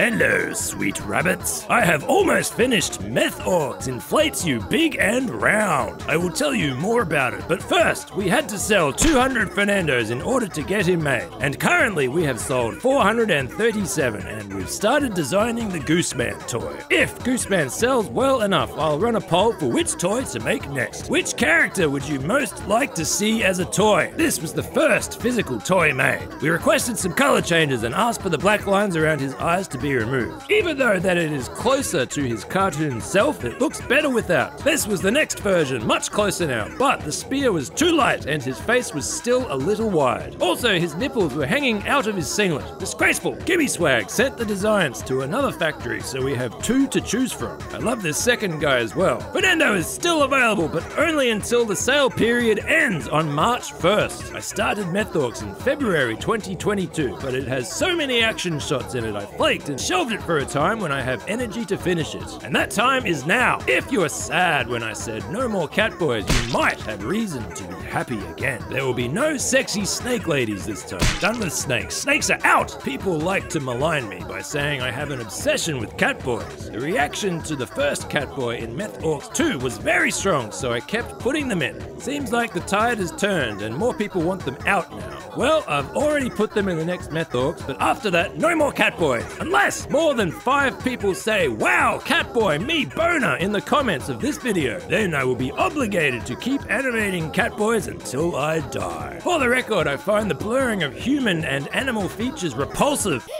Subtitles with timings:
[0.00, 1.66] Hello, sweet rabbits.
[1.68, 6.02] I have almost finished Meth Orcs Inflates You Big and Round.
[6.08, 10.10] I will tell you more about it, but first, we had to sell 200 Fernandos
[10.10, 11.28] in order to get him made.
[11.40, 16.78] And currently, we have sold 437, and we've started designing the Gooseman toy.
[16.88, 21.10] If Gooseman sells well enough, I'll run a poll for which toy to make next.
[21.10, 24.14] Which character would you most like to see as a toy?
[24.16, 26.26] This was the first physical toy made.
[26.40, 29.76] We requested some color changes and asked for the black lines around his eyes to
[29.76, 30.50] be removed.
[30.50, 34.58] Even though that it is closer to his cartoon self, it looks better without.
[34.58, 38.42] This was the next version, much closer now, but the spear was too light and
[38.42, 40.36] his face was still a little wide.
[40.40, 42.78] Also, his nipples were hanging out of his singlet.
[42.78, 43.36] Disgraceful.
[43.46, 47.58] Gimme Swag sent the designs to another factory, so we have two to choose from.
[47.72, 49.20] I love this second guy as well.
[49.32, 54.34] Fernando is still available, but only until the sale period ends on March 1st.
[54.34, 59.04] I started Meth Orcs in February 2022, but it has so many action shots in
[59.04, 62.14] it I flaked and shelved it for a time when I have energy to finish
[62.14, 62.42] it.
[62.42, 63.60] And that time is now.
[63.66, 67.48] If you are sad when I said no more cat boys, you might have reason
[67.54, 68.62] to be happy again.
[68.68, 71.00] There will be no sexy snake ladies this time.
[71.20, 71.96] Done with snakes.
[71.96, 72.82] Snakes are out!
[72.84, 76.70] People like to malign me by saying I have an obsession with cat boys.
[76.70, 80.72] The reaction to the first cat boy in Meth Orcs 2 was very strong, so
[80.72, 82.00] I kept putting them in.
[82.00, 85.18] Seems like the tide has turned and more people want them out now.
[85.36, 88.72] Well, I've already put them in the next Meth Orcs, but after that, no more
[88.72, 89.24] cat boys.
[89.60, 94.18] Unless more than five people say, wow, cat boy, me boner, in the comments of
[94.18, 94.80] this video.
[94.80, 99.20] Then I will be obligated to keep animating cat boys until I die.
[99.22, 103.28] For the record, I find the blurring of human and animal features repulsive.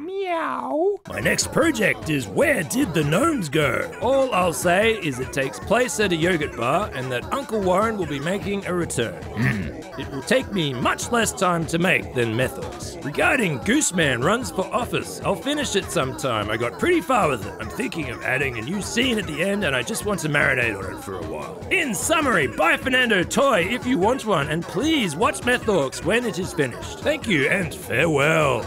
[0.00, 0.96] Meow.
[1.08, 3.88] My next project is Where Did the Gnomes Go?
[4.02, 7.96] All I'll say is it takes place at a yogurt bar and that Uncle Warren
[7.96, 9.22] will be making a return.
[9.22, 10.00] Hmm.
[10.00, 12.83] It will take me much less time to make than Meth Orcs.
[13.04, 16.50] Regarding Gooseman runs for office, I'll finish it sometime.
[16.50, 17.52] I got pretty far with it.
[17.60, 20.30] I'm thinking of adding a new scene at the end and I just want to
[20.30, 21.58] marinate on it for a while.
[21.70, 26.24] In summary, buy Fernando toy if you want one and please watch Meth Orcs when
[26.24, 27.00] it is finished.
[27.00, 28.64] Thank you and farewell.